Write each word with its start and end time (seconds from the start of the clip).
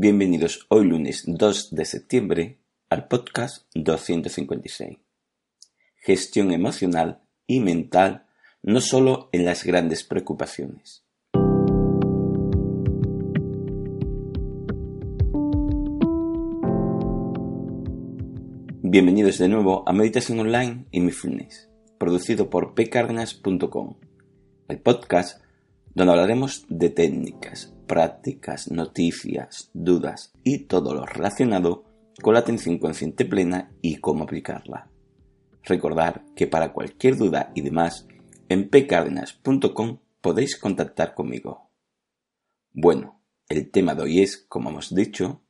Bienvenidos 0.00 0.64
hoy 0.68 0.86
lunes 0.86 1.24
2 1.26 1.74
de 1.74 1.84
septiembre 1.84 2.60
al 2.88 3.08
podcast 3.08 3.66
256. 3.74 4.96
Gestión 5.96 6.52
emocional 6.52 7.22
y 7.48 7.58
mental 7.58 8.24
no 8.62 8.80
solo 8.80 9.28
en 9.32 9.44
las 9.44 9.64
grandes 9.64 10.04
preocupaciones. 10.04 11.04
Bienvenidos 18.84 19.38
de 19.38 19.48
nuevo 19.48 19.82
a 19.84 19.92
Meditación 19.92 20.38
Online 20.38 20.84
y 20.92 21.00
Mindfulness, 21.00 21.70
producido 21.98 22.50
por 22.50 22.76
pcardenas.com, 22.76 23.96
el 24.68 24.78
podcast 24.78 25.42
donde 25.92 26.12
hablaremos 26.12 26.66
de 26.68 26.88
técnicas, 26.90 27.74
prácticas, 27.88 28.70
noticias, 28.70 29.70
dudas 29.74 30.32
y 30.44 30.66
todo 30.66 30.94
lo 30.94 31.04
relacionado 31.04 31.84
con 32.22 32.34
la 32.34 32.40
atención 32.40 32.78
consciente 32.78 33.24
plena 33.24 33.72
y 33.82 33.96
cómo 33.96 34.22
aplicarla. 34.22 34.88
Recordar 35.64 36.24
que 36.36 36.46
para 36.46 36.72
cualquier 36.72 37.16
duda 37.16 37.50
y 37.56 37.62
demás, 37.62 38.06
en 38.48 38.68
pcardenas.com 38.68 39.98
podéis 40.20 40.56
contactar 40.56 41.14
conmigo. 41.14 41.70
Bueno, 42.72 43.20
el 43.48 43.70
tema 43.70 43.96
de 43.96 44.02
hoy 44.02 44.20
es, 44.22 44.36
como 44.36 44.70
hemos 44.70 44.94
dicho, 44.94 45.42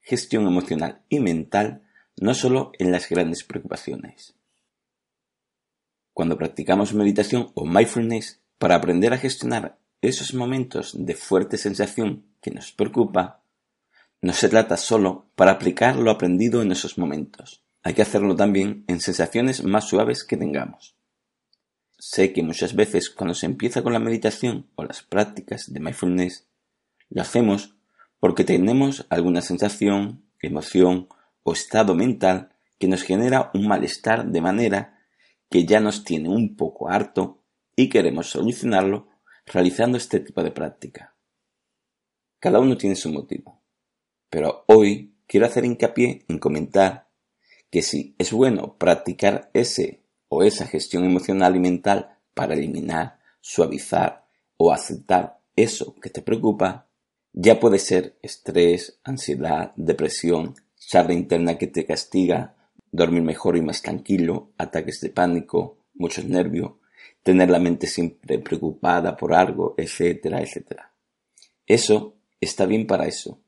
gestión 0.00 0.46
emocional 0.46 1.02
y 1.08 1.18
mental 1.18 1.82
no 2.20 2.34
solo 2.34 2.72
en 2.78 2.92
las 2.92 3.08
grandes 3.08 3.42
preocupaciones. 3.42 4.36
Cuando 6.12 6.36
practicamos 6.36 6.94
meditación 6.94 7.50
o 7.54 7.64
mindfulness, 7.64 8.42
para 8.58 8.74
aprender 8.74 9.12
a 9.12 9.18
gestionar 9.18 9.78
esos 10.00 10.34
momentos 10.34 10.94
de 10.96 11.14
fuerte 11.14 11.56
sensación 11.56 12.24
que 12.40 12.50
nos 12.50 12.72
preocupa, 12.72 13.42
no 14.20 14.32
se 14.32 14.48
trata 14.48 14.76
solo 14.76 15.26
para 15.34 15.52
aplicar 15.52 15.96
lo 15.96 16.10
aprendido 16.10 16.62
en 16.62 16.72
esos 16.72 16.98
momentos. 16.98 17.62
Hay 17.82 17.94
que 17.94 18.02
hacerlo 18.02 18.34
también 18.36 18.84
en 18.88 19.00
sensaciones 19.00 19.64
más 19.64 19.88
suaves 19.88 20.24
que 20.24 20.36
tengamos. 20.36 20.96
Sé 21.98 22.32
que 22.32 22.42
muchas 22.42 22.74
veces 22.74 23.10
cuando 23.10 23.34
se 23.34 23.46
empieza 23.46 23.82
con 23.82 23.92
la 23.92 23.98
meditación 23.98 24.68
o 24.76 24.84
las 24.84 25.02
prácticas 25.02 25.72
de 25.72 25.80
mindfulness, 25.80 26.46
lo 27.10 27.22
hacemos 27.22 27.74
porque 28.20 28.44
tenemos 28.44 29.06
alguna 29.10 29.40
sensación, 29.40 30.24
emoción 30.40 31.08
o 31.42 31.52
estado 31.52 31.94
mental 31.94 32.50
que 32.78 32.88
nos 32.88 33.02
genera 33.02 33.50
un 33.54 33.66
malestar 33.66 34.26
de 34.26 34.40
manera 34.40 35.00
que 35.50 35.64
ya 35.64 35.80
nos 35.80 36.04
tiene 36.04 36.28
un 36.28 36.56
poco 36.56 36.88
harto 36.88 37.42
y 37.74 37.88
queremos 37.88 38.30
solucionarlo 38.30 39.07
realizando 39.52 39.96
este 39.96 40.20
tipo 40.20 40.42
de 40.42 40.50
práctica. 40.50 41.14
Cada 42.38 42.60
uno 42.60 42.76
tiene 42.76 42.96
su 42.96 43.10
motivo, 43.10 43.62
pero 44.30 44.64
hoy 44.66 45.16
quiero 45.26 45.46
hacer 45.46 45.64
hincapié 45.64 46.24
en 46.28 46.38
comentar 46.38 47.08
que 47.70 47.82
si 47.82 48.14
es 48.18 48.32
bueno 48.32 48.76
practicar 48.78 49.50
ese 49.52 50.02
o 50.28 50.42
esa 50.42 50.66
gestión 50.66 51.04
emocional 51.04 51.56
y 51.56 51.60
mental 51.60 52.18
para 52.34 52.54
eliminar, 52.54 53.18
suavizar 53.40 54.26
o 54.56 54.72
aceptar 54.72 55.40
eso 55.56 55.94
que 55.96 56.10
te 56.10 56.22
preocupa, 56.22 56.88
ya 57.32 57.58
puede 57.60 57.78
ser 57.78 58.18
estrés, 58.22 59.00
ansiedad, 59.04 59.72
depresión, 59.76 60.54
charla 60.76 61.12
interna 61.12 61.58
que 61.58 61.66
te 61.66 61.84
castiga, 61.84 62.56
dormir 62.90 63.22
mejor 63.22 63.56
y 63.56 63.62
más 63.62 63.82
tranquilo, 63.82 64.52
ataques 64.56 65.00
de 65.00 65.10
pánico, 65.10 65.78
muchos 65.94 66.24
nervios, 66.24 66.72
tener 67.22 67.50
la 67.50 67.58
mente 67.58 67.86
siempre 67.86 68.38
preocupada 68.38 69.16
por 69.16 69.34
algo, 69.34 69.74
etcétera, 69.76 70.40
etcétera. 70.40 70.92
Eso 71.66 72.16
está 72.40 72.66
bien 72.66 72.86
para 72.86 73.06
eso, 73.06 73.40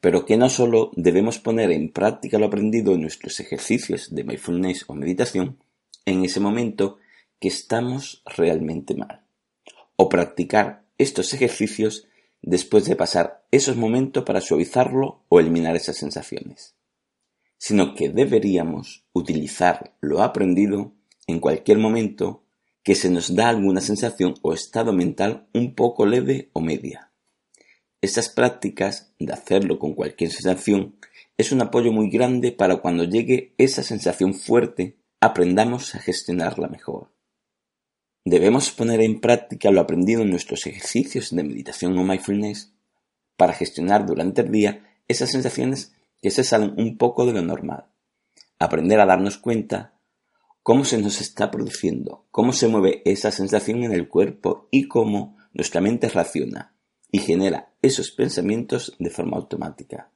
pero 0.00 0.24
que 0.24 0.36
no 0.36 0.48
solo 0.48 0.90
debemos 0.96 1.38
poner 1.38 1.70
en 1.70 1.92
práctica 1.92 2.38
lo 2.38 2.46
aprendido 2.46 2.94
en 2.94 3.02
nuestros 3.02 3.40
ejercicios 3.40 4.14
de 4.14 4.24
mindfulness 4.24 4.84
o 4.86 4.94
meditación 4.94 5.58
en 6.06 6.24
ese 6.24 6.40
momento 6.40 6.98
que 7.40 7.48
estamos 7.48 8.22
realmente 8.24 8.94
mal, 8.94 9.24
o 9.96 10.08
practicar 10.08 10.84
estos 10.98 11.34
ejercicios 11.34 12.06
después 12.42 12.84
de 12.84 12.96
pasar 12.96 13.44
esos 13.50 13.76
momentos 13.76 14.24
para 14.24 14.40
suavizarlo 14.40 15.24
o 15.28 15.40
eliminar 15.40 15.76
esas 15.76 15.96
sensaciones, 15.96 16.74
sino 17.58 17.94
que 17.94 18.08
deberíamos 18.08 19.04
utilizar 19.12 19.94
lo 20.00 20.22
aprendido 20.22 20.92
en 21.26 21.40
cualquier 21.40 21.78
momento 21.78 22.43
que 22.84 22.94
se 22.94 23.10
nos 23.10 23.34
da 23.34 23.48
alguna 23.48 23.80
sensación 23.80 24.34
o 24.42 24.52
estado 24.52 24.92
mental 24.92 25.48
un 25.54 25.74
poco 25.74 26.06
leve 26.06 26.50
o 26.52 26.60
media. 26.60 27.10
Estas 28.02 28.28
prácticas 28.28 29.12
de 29.18 29.32
hacerlo 29.32 29.78
con 29.78 29.94
cualquier 29.94 30.30
sensación 30.30 30.96
es 31.38 31.50
un 31.50 31.62
apoyo 31.62 31.90
muy 31.90 32.10
grande 32.10 32.52
para 32.52 32.76
cuando 32.76 33.04
llegue 33.04 33.54
esa 33.56 33.82
sensación 33.82 34.34
fuerte 34.34 34.98
aprendamos 35.20 35.94
a 35.94 35.98
gestionarla 35.98 36.68
mejor. 36.68 37.10
Debemos 38.26 38.70
poner 38.70 39.00
en 39.00 39.20
práctica 39.20 39.70
lo 39.70 39.80
aprendido 39.80 40.20
en 40.20 40.30
nuestros 40.30 40.66
ejercicios 40.66 41.34
de 41.34 41.42
meditación 41.42 41.96
o 41.96 42.04
mindfulness 42.04 42.74
para 43.36 43.54
gestionar 43.54 44.04
durante 44.04 44.42
el 44.42 44.52
día 44.52 44.86
esas 45.08 45.30
sensaciones 45.30 45.94
que 46.20 46.30
se 46.30 46.44
salen 46.44 46.74
un 46.76 46.98
poco 46.98 47.24
de 47.24 47.32
lo 47.32 47.40
normal. 47.40 47.86
Aprender 48.58 49.00
a 49.00 49.06
darnos 49.06 49.38
cuenta 49.38 49.93
cómo 50.64 50.86
se 50.86 50.96
nos 50.96 51.20
está 51.20 51.50
produciendo, 51.50 52.24
cómo 52.30 52.54
se 52.54 52.68
mueve 52.68 53.02
esa 53.04 53.30
sensación 53.30 53.84
en 53.84 53.92
el 53.92 54.08
cuerpo 54.08 54.66
y 54.70 54.88
cómo 54.88 55.36
nuestra 55.52 55.82
mente 55.82 56.08
reacciona 56.08 56.74
y 57.12 57.18
genera 57.18 57.74
esos 57.82 58.10
pensamientos 58.10 58.96
de 58.98 59.10
forma 59.10 59.36
automática. 59.36 60.10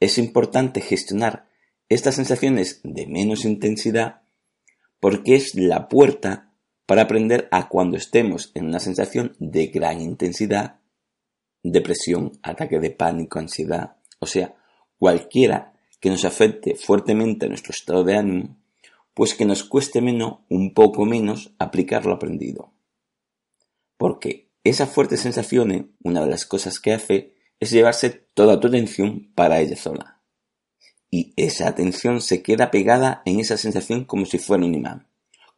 Es 0.00 0.18
importante 0.18 0.80
gestionar 0.80 1.48
estas 1.88 2.16
sensaciones 2.16 2.80
de 2.82 3.06
menos 3.06 3.44
intensidad 3.44 4.22
porque 4.98 5.36
es 5.36 5.54
la 5.54 5.86
puerta 5.88 6.52
para 6.84 7.02
aprender 7.02 7.46
a 7.52 7.68
cuando 7.68 7.96
estemos 7.96 8.50
en 8.54 8.66
una 8.66 8.80
sensación 8.80 9.36
de 9.38 9.68
gran 9.68 10.00
intensidad, 10.00 10.80
depresión, 11.62 12.32
ataque 12.42 12.80
de 12.80 12.90
pánico, 12.90 13.38
ansiedad, 13.38 13.94
o 14.18 14.26
sea, 14.26 14.56
cualquiera 14.98 15.72
que 16.00 16.10
nos 16.10 16.24
afecte 16.24 16.74
fuertemente 16.74 17.46
a 17.46 17.48
nuestro 17.48 17.70
estado 17.70 18.02
de 18.02 18.16
ánimo, 18.16 18.61
pues 19.14 19.34
que 19.34 19.44
nos 19.44 19.64
cueste 19.64 20.00
menos, 20.00 20.38
un 20.48 20.74
poco 20.74 21.04
menos, 21.04 21.54
aplicar 21.58 22.06
lo 22.06 22.14
aprendido. 22.14 22.72
Porque 23.96 24.50
esa 24.64 24.86
fuerte 24.86 25.16
sensación, 25.16 25.96
una 26.02 26.24
de 26.24 26.30
las 26.30 26.46
cosas 26.46 26.80
que 26.80 26.92
hace, 26.92 27.34
es 27.60 27.70
llevarse 27.70 28.10
toda 28.10 28.58
tu 28.58 28.68
atención 28.68 29.32
para 29.34 29.60
ella 29.60 29.76
sola. 29.76 30.22
Y 31.10 31.34
esa 31.36 31.68
atención 31.68 32.20
se 32.20 32.42
queda 32.42 32.70
pegada 32.70 33.22
en 33.24 33.38
esa 33.38 33.56
sensación 33.56 34.04
como 34.04 34.24
si 34.24 34.38
fuera 34.38 34.64
un 34.64 34.74
imán, 34.74 35.08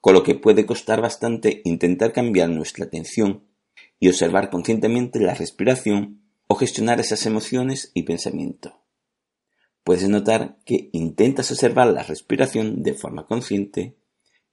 con 0.00 0.14
lo 0.14 0.22
que 0.22 0.34
puede 0.34 0.66
costar 0.66 1.00
bastante 1.00 1.62
intentar 1.64 2.12
cambiar 2.12 2.50
nuestra 2.50 2.86
atención 2.86 3.44
y 4.00 4.08
observar 4.08 4.50
conscientemente 4.50 5.20
la 5.20 5.34
respiración 5.34 6.22
o 6.48 6.56
gestionar 6.56 7.00
esas 7.00 7.24
emociones 7.24 7.92
y 7.94 8.02
pensamientos 8.02 8.72
puedes 9.84 10.08
notar 10.08 10.56
que 10.64 10.88
intentas 10.92 11.52
observar 11.52 11.88
la 11.88 12.02
respiración 12.02 12.82
de 12.82 12.94
forma 12.94 13.26
consciente, 13.26 13.94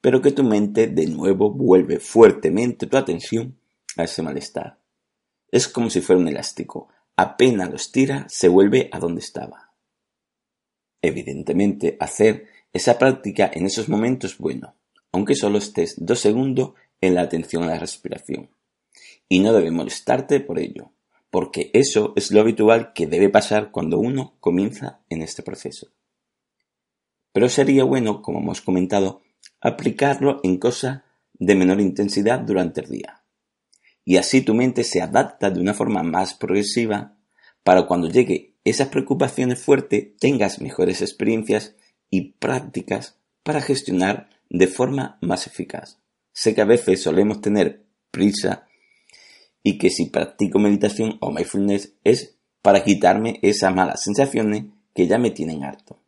pero 0.02 0.22
que 0.22 0.32
tu 0.32 0.44
mente 0.44 0.88
de 0.88 1.08
nuevo 1.08 1.52
vuelve 1.52 2.00
fuertemente 2.00 2.86
tu 2.86 2.98
atención 2.98 3.58
a 3.98 4.04
ese 4.04 4.22
malestar. 4.22 4.80
Es 5.50 5.68
como 5.68 5.90
si 5.90 6.02
fuera 6.02 6.22
un 6.22 6.28
elástico. 6.28 6.90
Apenas 7.16 7.70
lo 7.70 7.76
estira, 7.76 8.26
se 8.30 8.50
vuelve 8.50 8.90
a 8.92 9.00
donde 9.00 9.22
estaba. 9.22 9.74
Evidentemente, 11.02 11.98
hacer 12.00 12.48
esa 12.74 12.98
práctica 13.00 13.50
en 13.54 13.66
esos 13.66 13.90
momentos 13.90 14.34
es 14.34 14.38
bueno, 14.38 14.76
aunque 15.12 15.36
solo 15.36 15.58
estés 15.58 15.96
dos 15.98 16.20
segundos 16.20 16.74
en 17.00 17.16
la 17.16 17.22
atención 17.22 17.64
a 17.64 17.68
la 17.68 17.80
respiración. 17.80 18.50
Y 19.28 19.40
no 19.40 19.54
debe 19.54 19.72
molestarte 19.72 20.42
por 20.42 20.60
ello 20.60 20.92
porque 21.32 21.72
eso 21.74 22.14
es 22.16 22.30
lo 22.30 22.42
habitual 22.42 22.94
que 22.94 23.08
debe 23.08 23.30
pasar 23.30 23.72
cuando 23.72 23.98
uno 23.98 24.36
comienza 24.40 25.00
en 25.10 25.24
este 25.24 25.42
proceso. 25.42 25.88
Pero 27.34 27.50
sería 27.50 27.86
bueno, 27.86 28.22
como 28.22 28.40
hemos 28.40 28.62
comentado, 28.62 29.24
aplicarlo 29.62 30.42
en 30.44 30.58
cosas 30.58 31.02
de 31.34 31.56
menor 31.56 31.82
intensidad 31.82 32.40
durante 32.42 32.82
el 32.82 32.90
día. 32.90 33.24
Y 34.04 34.18
así 34.18 34.42
tu 34.42 34.54
mente 34.54 34.84
se 34.84 35.02
adapta 35.02 35.50
de 35.50 35.60
una 35.60 35.74
forma 35.74 36.04
más 36.04 36.34
progresiva 36.34 37.18
para 37.64 37.88
cuando 37.88 38.10
llegue 38.10 38.52
esas 38.64 38.90
preocupaciones 38.90 39.64
fuertes 39.64 40.16
tengas 40.20 40.62
mejores 40.62 41.02
experiencias 41.02 41.76
y 42.10 42.34
prácticas 42.34 43.20
para 43.44 43.62
gestionar 43.62 44.30
de 44.50 44.68
forma 44.68 45.18
más 45.22 45.48
eficaz. 45.48 46.00
Sé 46.34 46.54
que 46.54 46.62
a 46.62 46.66
veces 46.66 47.02
solemos 47.02 47.42
tener 47.42 47.86
prisa 48.12 48.68
y 49.64 49.78
que 49.78 49.90
si 49.90 50.10
practico 50.10 50.60
meditación 50.60 51.18
o 51.22 51.32
mindfulness 51.32 51.94
es 52.04 52.38
para 52.62 52.84
quitarme 52.84 53.40
esas 53.42 53.74
malas 53.74 54.04
sensaciones 54.04 54.66
que 54.94 55.08
ya 55.08 55.18
me 55.18 55.32
tienen 55.32 55.64
harto. 55.64 56.00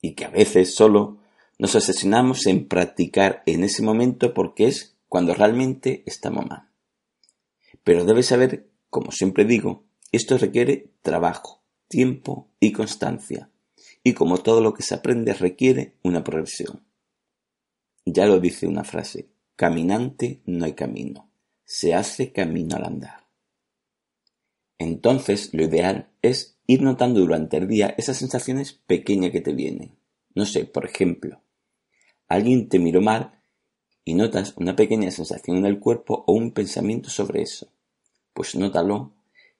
Y 0.00 0.14
que 0.14 0.24
a 0.24 0.30
veces 0.30 0.74
solo 0.74 1.18
nos 1.58 1.76
asesinamos 1.76 2.46
en 2.46 2.66
practicar 2.66 3.42
en 3.46 3.64
ese 3.64 3.82
momento 3.82 4.34
porque 4.34 4.66
es 4.66 4.96
cuando 5.08 5.34
realmente 5.34 6.02
estamos 6.06 6.46
mal. 6.46 6.68
Pero 7.84 8.04
debes 8.04 8.26
saber, 8.26 8.70
como 8.90 9.12
siempre 9.12 9.44
digo, 9.44 9.84
Esto 10.12 10.38
requiere 10.38 10.92
trabajo, 11.02 11.64
tiempo 11.88 12.48
y 12.60 12.70
constancia. 12.70 13.50
Y 14.04 14.12
como 14.12 14.38
todo 14.38 14.60
lo 14.60 14.72
que 14.72 14.84
se 14.84 14.94
aprende 14.94 15.34
requiere 15.34 15.96
una 16.04 16.22
progresión. 16.22 16.84
Ya 18.06 18.26
lo 18.26 18.38
dice 18.38 18.68
una 18.68 18.84
frase, 18.84 19.30
caminante 19.56 20.40
no 20.46 20.66
hay 20.66 20.74
camino, 20.74 21.30
se 21.64 21.94
hace 21.94 22.32
camino 22.32 22.76
al 22.76 22.84
andar. 22.84 23.24
Entonces 24.78 25.52
lo 25.54 25.64
ideal 25.64 26.08
es 26.22 26.58
ir 26.66 26.82
notando 26.82 27.20
durante 27.20 27.56
el 27.56 27.68
día 27.68 27.94
esas 27.96 28.16
sensaciones 28.16 28.72
pequeñas 28.72 29.30
que 29.30 29.40
te 29.40 29.52
vienen. 29.52 29.96
No 30.34 30.46
sé, 30.46 30.64
por 30.64 30.84
ejemplo, 30.84 31.40
alguien 32.28 32.68
te 32.68 32.78
miró 32.78 33.00
mal 33.00 33.40
y 34.04 34.14
notas 34.14 34.54
una 34.56 34.76
pequeña 34.76 35.10
sensación 35.10 35.58
en 35.58 35.66
el 35.66 35.78
cuerpo 35.78 36.24
o 36.26 36.32
un 36.32 36.52
pensamiento 36.52 37.08
sobre 37.08 37.42
eso. 37.42 37.68
Pues 38.32 38.54
nótalo, 38.56 39.12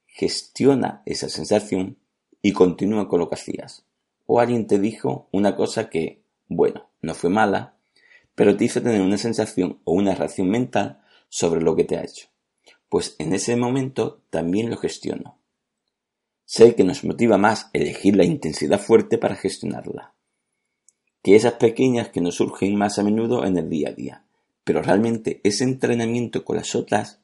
gestiona 0.06 1.02
esa 1.06 1.28
sensación 1.28 1.96
y 2.42 2.52
continúa 2.52 3.08
con 3.08 3.20
lo 3.20 3.28
que 3.28 3.36
hacías. 3.36 3.84
O 4.26 4.40
alguien 4.40 4.66
te 4.66 4.78
dijo 4.78 5.28
una 5.32 5.56
cosa 5.56 5.88
que, 5.88 6.22
bueno, 6.48 6.90
no 7.00 7.14
fue 7.14 7.30
mala, 7.30 7.76
pero 8.34 8.56
te 8.56 8.64
hizo 8.64 8.82
tener 8.82 9.00
una 9.00 9.18
sensación 9.18 9.78
o 9.84 9.92
una 9.92 10.14
reacción 10.14 10.50
mental 10.50 11.03
sobre 11.34 11.62
lo 11.62 11.74
que 11.74 11.82
te 11.82 11.96
ha 11.96 12.04
hecho. 12.04 12.28
Pues 12.88 13.16
en 13.18 13.32
ese 13.32 13.56
momento 13.56 14.22
también 14.30 14.70
lo 14.70 14.76
gestiono. 14.76 15.40
Sé 16.44 16.76
que 16.76 16.84
nos 16.84 17.02
motiva 17.02 17.38
más 17.38 17.70
elegir 17.72 18.14
la 18.14 18.24
intensidad 18.24 18.78
fuerte 18.78 19.18
para 19.18 19.34
gestionarla, 19.34 20.14
que 21.24 21.34
esas 21.34 21.54
pequeñas 21.54 22.10
que 22.10 22.20
nos 22.20 22.36
surgen 22.36 22.76
más 22.76 23.00
a 23.00 23.02
menudo 23.02 23.44
en 23.44 23.58
el 23.58 23.68
día 23.68 23.88
a 23.88 23.92
día. 23.92 24.24
Pero 24.62 24.80
realmente 24.80 25.40
ese 25.42 25.64
entrenamiento 25.64 26.44
con 26.44 26.54
las 26.54 26.76
otras 26.76 27.18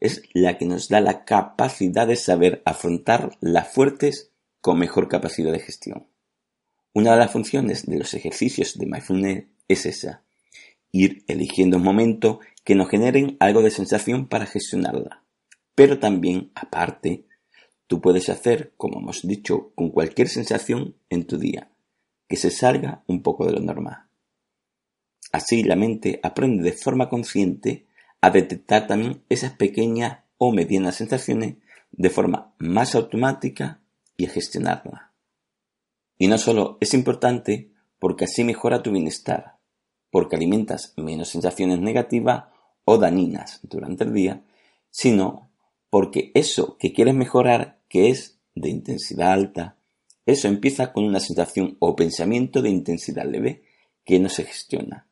es 0.00 0.22
la 0.32 0.58
que 0.58 0.66
nos 0.66 0.88
da 0.88 1.00
la 1.00 1.24
capacidad 1.24 2.08
de 2.08 2.16
saber 2.16 2.62
afrontar 2.64 3.38
las 3.40 3.72
fuertes 3.72 4.32
con 4.60 4.80
mejor 4.80 5.06
capacidad 5.06 5.52
de 5.52 5.60
gestión. 5.60 6.08
Una 6.94 7.12
de 7.12 7.18
las 7.18 7.30
funciones 7.30 7.86
de 7.86 7.96
los 7.96 8.12
ejercicios 8.14 8.76
de 8.76 8.86
mindfulness 8.86 9.44
es 9.68 9.86
esa, 9.86 10.24
ir 10.90 11.24
eligiendo 11.26 11.76
un 11.76 11.84
momento 11.84 12.40
que 12.64 12.74
nos 12.74 12.88
generen 12.88 13.36
algo 13.40 13.62
de 13.62 13.70
sensación 13.70 14.28
para 14.28 14.46
gestionarla. 14.46 15.24
Pero 15.74 15.98
también, 15.98 16.52
aparte, 16.54 17.26
tú 17.86 18.00
puedes 18.00 18.28
hacer, 18.28 18.72
como 18.76 19.00
hemos 19.00 19.22
dicho, 19.22 19.72
con 19.74 19.90
cualquier 19.90 20.28
sensación 20.28 20.96
en 21.10 21.26
tu 21.26 21.38
día, 21.38 21.70
que 22.28 22.36
se 22.36 22.50
salga 22.50 23.02
un 23.06 23.22
poco 23.22 23.46
de 23.46 23.52
lo 23.52 23.60
normal. 23.60 24.06
Así 25.32 25.62
la 25.62 25.76
mente 25.76 26.20
aprende 26.22 26.62
de 26.62 26.72
forma 26.72 27.08
consciente 27.08 27.86
a 28.20 28.30
detectar 28.30 28.86
también 28.86 29.24
esas 29.28 29.52
pequeñas 29.52 30.20
o 30.36 30.52
medianas 30.52 30.96
sensaciones 30.96 31.56
de 31.90 32.10
forma 32.10 32.54
más 32.58 32.94
automática 32.94 33.80
y 34.16 34.26
a 34.26 34.30
gestionarla. 34.30 35.12
Y 36.18 36.28
no 36.28 36.38
solo 36.38 36.78
es 36.80 36.94
importante 36.94 37.72
porque 37.98 38.24
así 38.24 38.44
mejora 38.44 38.82
tu 38.82 38.92
bienestar, 38.92 39.58
porque 40.10 40.36
alimentas 40.36 40.92
menos 40.96 41.28
sensaciones 41.28 41.80
negativas 41.80 42.44
o 42.84 42.98
dañinas 42.98 43.60
durante 43.62 44.04
el 44.04 44.12
día, 44.12 44.44
sino 44.90 45.50
porque 45.90 46.30
eso 46.34 46.76
que 46.78 46.92
quieres 46.92 47.14
mejorar, 47.14 47.80
que 47.88 48.10
es 48.10 48.38
de 48.54 48.70
intensidad 48.70 49.32
alta, 49.32 49.76
eso 50.26 50.48
empieza 50.48 50.92
con 50.92 51.04
una 51.04 51.20
sensación 51.20 51.76
o 51.80 51.96
pensamiento 51.96 52.62
de 52.62 52.70
intensidad 52.70 53.26
leve 53.26 53.64
que 54.04 54.18
no 54.18 54.28
se 54.28 54.44
gestiona. 54.44 55.06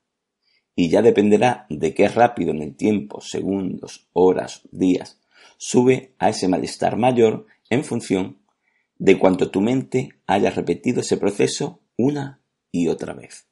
Y 0.77 0.89
ya 0.89 1.03
dependerá 1.03 1.67
de 1.69 1.95
qué 1.95 2.09
rápido 2.09 2.53
en 2.53 2.63
el 2.63 2.77
tiempo, 2.77 3.21
segundos, 3.21 4.09
horas, 4.13 4.63
días, 4.71 5.21
sube 5.59 6.15
a 6.19 6.31
ese 6.31 6.49
malestar 6.49 6.97
mayor 6.97 7.47
en 7.69 7.85
función 7.85 8.39
de 8.99 9.19
cuanto 9.19 9.51
tu 9.51 9.61
mente 9.61 10.15
haya 10.27 10.51
repetido 10.51 11.01
ese 11.01 11.17
proceso 11.17 11.81
una 11.97 12.41
y 12.73 12.89
otra 12.89 13.15
vez. 13.15 13.47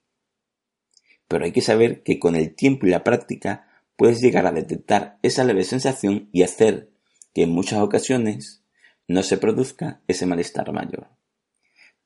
Pero 1.26 1.44
hay 1.44 1.52
que 1.52 1.60
saber 1.60 2.02
que 2.02 2.18
con 2.18 2.36
el 2.36 2.54
tiempo 2.54 2.86
y 2.86 2.90
la 2.90 3.04
práctica 3.04 3.67
puedes 3.98 4.20
llegar 4.20 4.46
a 4.46 4.52
detectar 4.52 5.18
esa 5.22 5.42
leve 5.42 5.64
sensación 5.64 6.28
y 6.30 6.44
hacer 6.44 6.88
que 7.34 7.42
en 7.42 7.50
muchas 7.50 7.80
ocasiones 7.80 8.62
no 9.08 9.24
se 9.24 9.38
produzca 9.38 10.00
ese 10.06 10.24
malestar 10.24 10.72
mayor. 10.72 11.08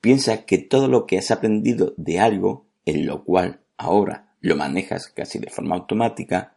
Piensa 0.01 0.47
que 0.47 0.57
todo 0.57 0.89
lo 0.89 1.05
que 1.07 1.19
has 1.19 1.31
aprendido 1.31 1.93
de 1.99 2.19
algo, 2.19 2.67
en 2.87 3.05
lo 3.05 3.25
cual 3.25 3.61
ahora 3.77 4.35
lo 4.41 4.57
manejas 4.57 5.09
casi 5.09 5.39
de 5.39 5.51
forma 5.51 5.77
automática, 5.77 6.57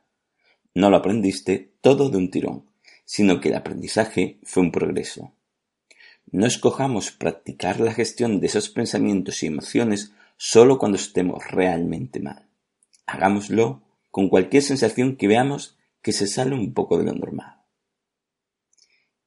no 0.74 0.90
lo 0.90 0.96
aprendiste 0.96 1.74
todo 1.82 2.10
de 2.10 2.18
un 2.18 2.32
tirón, 2.32 2.70
sino 3.04 3.42
que 3.42 3.50
el 3.50 3.56
aprendizaje 3.56 4.40
fue 4.44 4.64
un 4.64 4.72
progreso. 4.72 5.34
No 6.32 6.46
escojamos 6.48 7.12
practicar 7.12 7.82
la 7.82 7.94
gestión 7.94 8.40
de 8.40 8.48
esos 8.48 8.70
pensamientos 8.70 9.44
y 9.44 9.48
emociones 9.48 10.14
solo 10.38 10.80
cuando 10.80 10.96
estemos 10.96 11.46
realmente 11.52 12.22
mal. 12.22 12.48
Hagámoslo 13.06 13.85
con 14.16 14.30
cualquier 14.30 14.64
sensación 14.64 15.18
que 15.18 15.28
veamos 15.28 15.78
que 16.02 16.14
se 16.14 16.26
sale 16.26 16.56
un 16.56 16.74
poco 16.74 16.98
de 16.98 17.04
lo 17.04 17.14
normal. 17.14 17.66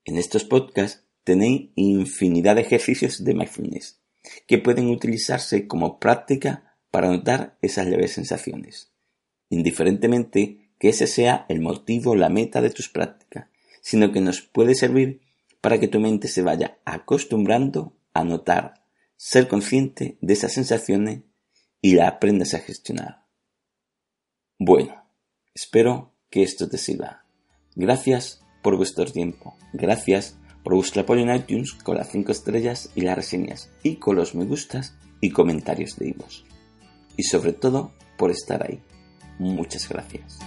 En 0.07 0.17
estos 0.17 0.45
podcasts 0.45 1.05
tenéis 1.25 1.73
infinidad 1.75 2.55
de 2.55 2.63
ejercicios 2.63 3.23
de 3.23 3.35
mindfulness 3.35 4.01
que 4.47 4.57
pueden 4.57 4.89
utilizarse 4.89 5.67
como 5.67 5.99
práctica 5.99 6.75
para 6.91 7.11
notar 7.11 7.59
esas 7.61 7.87
leves 7.87 8.13
sensaciones, 8.13 8.91
indiferentemente 9.51 10.71
que 10.79 10.89
ese 10.89 11.07
sea 11.07 11.45
el 11.51 11.61
motivo 11.61 12.13
o 12.13 12.17
la 12.17 12.31
meta 12.31 12.63
de 12.63 12.71
tus 12.71 12.89
prácticas, 12.89 13.49
sino 13.83 14.11
que 14.11 14.23
nos 14.23 14.41
puede 14.41 14.75
servir 14.75 15.21
para 15.61 15.79
que 15.79 15.89
tu 15.89 16.01
mente 16.01 16.29
se 16.29 16.41
vaya 16.41 16.79
acostumbrando 16.87 17.93
a 18.15 18.25
notar, 18.25 18.87
ser 19.19 19.49
consciente 19.49 20.17
de 20.23 20.33
esas 20.33 20.55
sensaciones 20.55 21.25
y 21.83 21.93
la 21.93 22.09
aprendas 22.09 22.55
a 22.55 22.61
gestionar. 22.61 23.28
Bueno, 24.61 25.05
espero 25.55 26.13
que 26.31 26.43
esto 26.43 26.69
te 26.69 26.79
sirva. 26.79 27.25
Gracias 27.77 28.43
por 28.61 28.77
vuestro 28.77 29.05
tiempo. 29.05 29.57
Gracias 29.73 30.37
por 30.65 30.75
vuestro 30.75 31.03
apoyo 31.03 31.23
en 31.23 31.33
iTunes 31.33 31.75
con 31.75 31.97
las 31.97 32.11
5 32.11 32.33
estrellas 32.33 32.91
y 32.97 33.03
las 33.03 33.15
reseñas 33.15 33.71
y 33.85 33.97
con 33.97 34.17
los 34.17 34.35
me 34.35 34.45
gustas 34.45 34.97
y 35.21 35.31
comentarios 35.31 35.97
de 35.97 36.09
Ivos. 36.09 36.45
Y 37.17 37.23
sobre 37.23 37.53
todo 37.53 37.93
por 38.17 38.33
estar 38.33 38.67
ahí. 38.67 38.83
Muchas 39.39 39.89
gracias. 39.89 40.41